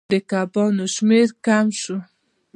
[0.11, 1.97] د کبانو شمیر کم شو.